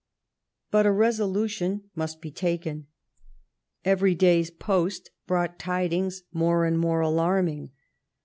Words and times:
But 0.71 0.87
a 0.87 0.91
resolution 0.91 1.91
must 1.93 2.21
be 2.21 2.31
taken. 2.31 2.87
Every 3.85 4.15
day's 4.15 4.49
post 4.49 5.11
brought 5.27 5.59
tidings 5.59 6.23
more 6.33 6.65
and 6.65 6.79
more 6.79 7.01
alarming. 7.01 7.69